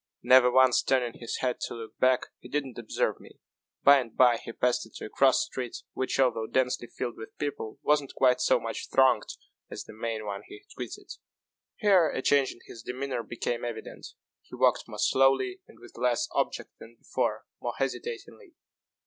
[0.23, 3.33] Never once turning his head to look back, he did not observe me.
[3.83, 7.77] By and bye he passed into a cross street, which, although densely filled with people,
[7.83, 9.35] was not quite so much thronged
[9.69, 11.11] as the main one he had quitted.
[11.75, 14.07] Here a change in his demeanor became evident.
[14.41, 18.55] He walked more slowly and with less object than before more hesitatingly.